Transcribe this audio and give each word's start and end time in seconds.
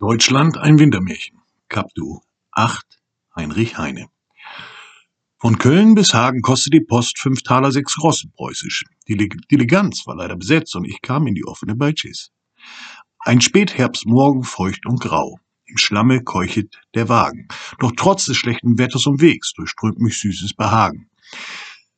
Deutschland 0.00 0.56
ein 0.58 0.78
Wintermärchen. 0.78 1.40
Kapdu 1.68 2.20
8 2.52 2.86
Heinrich 3.34 3.78
Heine. 3.78 4.06
Von 5.38 5.58
Köln 5.58 5.96
bis 5.96 6.14
Hagen 6.14 6.40
kostet 6.40 6.72
die 6.72 6.84
Post 6.84 7.18
fünf 7.18 7.42
Taler 7.42 7.72
sechs 7.72 7.96
Groschen 7.96 8.30
preußisch. 8.30 8.84
Die 9.08 9.16
Diligenz 9.16 10.06
war 10.06 10.14
leider 10.14 10.36
besetzt 10.36 10.76
und 10.76 10.84
ich 10.84 11.02
kam 11.02 11.26
in 11.26 11.34
die 11.34 11.44
offene 11.44 11.74
Beitschis. 11.74 12.30
Ein 13.18 13.40
Spätherbstmorgen 13.40 14.44
feucht 14.44 14.86
und 14.86 15.00
grau. 15.00 15.40
Im 15.66 15.78
Schlamme 15.78 16.22
keuchet 16.22 16.80
der 16.94 17.08
Wagen. 17.08 17.48
Doch 17.80 17.90
trotz 17.96 18.26
des 18.26 18.36
schlechten 18.36 18.78
Wetters 18.78 19.04
und 19.06 19.20
Wegs 19.20 19.52
durchströmt 19.54 19.98
mich 19.98 20.20
süßes 20.20 20.54
Behagen. 20.54 21.10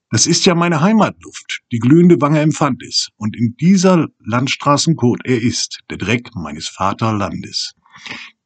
Das 0.08 0.26
ist 0.26 0.46
ja 0.46 0.54
meine 0.54 0.80
Heimatluft, 0.80 1.60
die 1.70 1.78
glühende 1.78 2.18
Wange 2.22 2.40
empfand 2.40 2.82
es, 2.82 3.10
und 3.16 3.36
in 3.36 3.56
dieser 3.60 4.08
Landstraßenkot 4.20 5.20
er 5.24 5.42
ist, 5.42 5.80
der 5.90 5.98
Dreck 5.98 6.30
meines 6.34 6.66
Vaterlandes. 6.66 7.74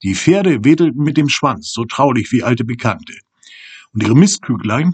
Die 0.03 0.15
Pferde 0.15 0.65
wedelten 0.65 1.03
mit 1.03 1.17
dem 1.17 1.29
Schwanz, 1.29 1.73
so 1.73 1.85
traulich 1.85 2.31
wie 2.33 2.43
alte 2.43 2.65
Bekannte. 2.65 3.15
Und 3.93 4.03
ihre 4.03 4.15
Mistküglein 4.15 4.93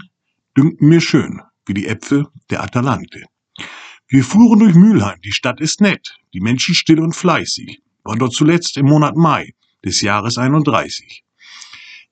dünkten 0.56 0.88
mir 0.88 1.00
schön, 1.00 1.40
wie 1.66 1.74
die 1.74 1.86
Äpfel 1.86 2.26
der 2.50 2.62
Atalante. 2.62 3.24
Wir 4.08 4.24
fuhren 4.24 4.58
durch 4.58 4.74
Mülheim, 4.74 5.20
die 5.24 5.32
Stadt 5.32 5.60
ist 5.60 5.80
nett, 5.80 6.18
die 6.34 6.40
Menschen 6.40 6.74
still 6.74 7.00
und 7.00 7.14
fleißig, 7.14 7.80
waren 8.02 8.18
dort 8.18 8.34
zuletzt 8.34 8.76
im 8.76 8.86
Monat 8.86 9.16
Mai 9.16 9.54
des 9.84 10.00
Jahres 10.00 10.36
31. 10.36 11.24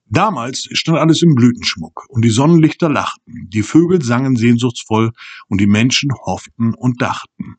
Damals 0.06 0.68
stand 0.72 0.98
alles 0.98 1.22
im 1.22 1.34
Blütenschmuck 1.34 2.06
und 2.08 2.24
die 2.24 2.30
Sonnenlichter 2.30 2.88
lachten, 2.88 3.50
die 3.50 3.62
Vögel 3.62 4.00
sangen 4.02 4.36
sehnsuchtsvoll 4.36 5.12
und 5.48 5.60
die 5.60 5.66
Menschen 5.66 6.10
hofften 6.24 6.74
und 6.74 7.02
dachten. 7.02 7.56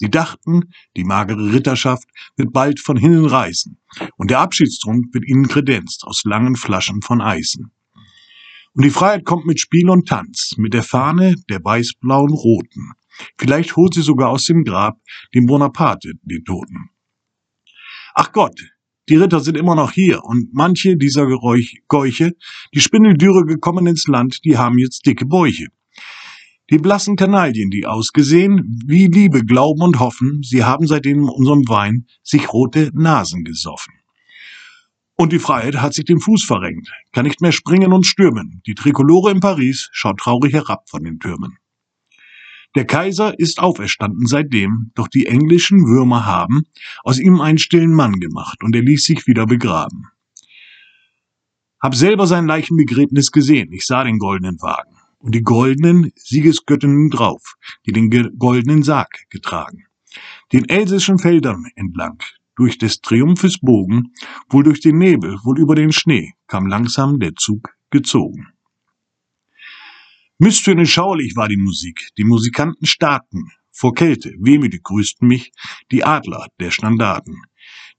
Sie 0.00 0.10
dachten, 0.10 0.72
die 0.96 1.02
magere 1.02 1.52
Ritterschaft 1.52 2.08
wird 2.36 2.52
bald 2.52 2.78
von 2.78 2.96
hinnen 2.96 3.26
reisen, 3.26 3.80
und 4.16 4.30
der 4.30 4.38
Abschiedstrunk 4.38 5.12
wird 5.12 5.26
ihnen 5.26 5.48
kredenzt 5.48 6.04
aus 6.04 6.22
langen 6.24 6.54
Flaschen 6.54 7.02
von 7.02 7.20
Eisen. 7.20 7.72
Und 8.74 8.84
die 8.84 8.90
Freiheit 8.90 9.24
kommt 9.24 9.44
mit 9.44 9.58
Spiel 9.58 9.90
und 9.90 10.06
Tanz, 10.06 10.54
mit 10.56 10.72
der 10.72 10.84
Fahne 10.84 11.34
der 11.50 11.64
weiß-blauen 11.64 12.32
Roten. 12.32 12.92
Vielleicht 13.36 13.74
holt 13.74 13.94
sie 13.94 14.02
sogar 14.02 14.28
aus 14.28 14.44
dem 14.44 14.62
Grab 14.62 14.98
den 15.34 15.46
Bonaparte, 15.46 16.12
den 16.22 16.44
Toten. 16.44 16.90
Ach 18.14 18.30
Gott, 18.30 18.60
die 19.08 19.16
Ritter 19.16 19.40
sind 19.40 19.56
immer 19.56 19.74
noch 19.74 19.90
hier 19.90 20.22
und 20.22 20.50
manche 20.52 20.96
dieser 20.96 21.26
Geräuch, 21.26 21.78
Geuche, 21.88 22.32
die 22.72 22.80
Spindeldüre 22.80 23.46
gekommen 23.46 23.88
ins 23.88 24.06
Land, 24.06 24.44
die 24.44 24.58
haben 24.58 24.78
jetzt 24.78 25.06
dicke 25.06 25.26
Bäuche. 25.26 25.66
Die 26.70 26.76
blassen 26.76 27.16
Kanaillen, 27.16 27.70
die 27.70 27.86
ausgesehen, 27.86 28.82
wie 28.84 29.06
Liebe, 29.06 29.42
Glauben 29.42 29.80
und 29.80 30.00
Hoffen, 30.00 30.42
sie 30.42 30.64
haben 30.64 30.86
seitdem 30.86 31.20
in 31.20 31.28
unserem 31.30 31.66
Wein 31.66 32.06
sich 32.22 32.52
rote 32.52 32.90
Nasen 32.92 33.42
gesoffen. 33.42 33.94
Und 35.16 35.32
die 35.32 35.38
Freiheit 35.38 35.76
hat 35.76 35.94
sich 35.94 36.04
den 36.04 36.20
Fuß 36.20 36.44
verrenkt, 36.44 36.90
kann 37.12 37.24
nicht 37.24 37.40
mehr 37.40 37.52
springen 37.52 37.94
und 37.94 38.06
stürmen. 38.06 38.60
Die 38.66 38.74
Trikolore 38.74 39.30
in 39.30 39.40
Paris 39.40 39.88
schaut 39.92 40.18
traurig 40.18 40.52
herab 40.52 40.88
von 40.90 41.02
den 41.02 41.18
Türmen. 41.18 41.56
Der 42.76 42.84
Kaiser 42.84 43.38
ist 43.38 43.60
auferstanden 43.60 44.26
seitdem, 44.26 44.92
doch 44.94 45.08
die 45.08 45.24
englischen 45.24 45.86
Würmer 45.86 46.26
haben 46.26 46.64
aus 47.02 47.18
ihm 47.18 47.40
einen 47.40 47.56
stillen 47.56 47.94
Mann 47.94 48.20
gemacht 48.20 48.62
und 48.62 48.76
er 48.76 48.82
ließ 48.82 49.04
sich 49.04 49.26
wieder 49.26 49.46
begraben. 49.46 50.08
Hab 51.80 51.94
selber 51.94 52.26
sein 52.26 52.46
Leichenbegräbnis 52.46 53.32
gesehen, 53.32 53.72
ich 53.72 53.86
sah 53.86 54.04
den 54.04 54.18
goldenen 54.18 54.60
Wagen 54.60 54.97
und 55.18 55.34
die 55.34 55.42
goldenen 55.42 56.12
Siegesgöttinnen 56.16 57.10
drauf, 57.10 57.54
die 57.86 57.92
den 57.92 58.10
goldenen 58.38 58.82
Sarg 58.82 59.28
getragen. 59.30 59.86
Den 60.52 60.68
elsischen 60.68 61.18
Feldern 61.18 61.66
entlang, 61.76 62.18
durch 62.56 62.78
des 62.78 63.00
Triumphes 63.00 63.58
Bogen, 63.60 64.12
wohl 64.48 64.64
durch 64.64 64.80
den 64.80 64.98
Nebel, 64.98 65.38
wohl 65.44 65.58
über 65.58 65.74
den 65.74 65.92
Schnee, 65.92 66.32
kam 66.46 66.66
langsam 66.66 67.20
der 67.20 67.34
Zug 67.34 67.74
gezogen. 67.90 68.48
Misstöne 70.38 70.86
schauerlich 70.86 71.34
war 71.36 71.48
die 71.48 71.56
Musik, 71.56 72.10
die 72.16 72.24
Musikanten 72.24 72.86
starrten, 72.86 73.50
vor 73.72 73.94
Kälte, 73.94 74.34
wehmütig 74.38 74.82
grüßten 74.82 75.26
mich 75.26 75.52
die 75.92 76.04
Adler 76.04 76.46
der 76.58 76.70
Standarten. 76.70 77.42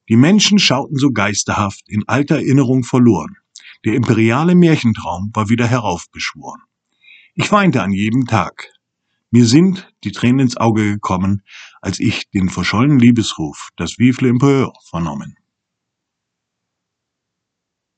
Die 0.10 0.18
Menschen 0.18 0.60
schauten 0.60 0.98
so 0.98 1.12
geisterhaft, 1.12 1.84
in 1.88 2.08
alter 2.08 2.36
Erinnerung 2.36 2.84
verloren. 2.84 3.38
Der 3.86 3.94
imperiale 3.94 4.56
Märchentraum 4.56 5.32
war 5.34 5.50
wieder 5.50 5.68
heraufbeschworen. 5.68 6.62
Ich 7.42 7.54
weinte 7.54 7.82
an 7.82 7.94
jedem 7.94 8.26
Tag. 8.26 8.68
Mir 9.32 9.46
sind 9.46 9.90
die 10.04 10.12
Tränen 10.12 10.42
ins 10.42 10.58
Auge 10.58 10.84
gekommen, 10.84 11.42
als 11.82 11.98
ich 12.02 12.30
den 12.32 12.50
verschollenen 12.50 13.00
Liebesruf, 13.00 13.70
das 13.78 13.98
Vivle 13.98 14.28
Empeur, 14.28 14.74
vernommen. 14.90 15.38